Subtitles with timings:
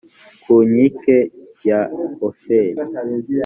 [0.43, 1.17] ku nkike
[1.69, 1.79] ya
[2.27, 2.79] ofeli